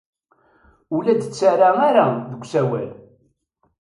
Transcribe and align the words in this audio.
Ur 0.95 1.01
la 1.03 1.13
d-tettarra 1.15 1.69
ara 1.89 2.05
deg 2.31 2.41
usawal. 2.43 2.89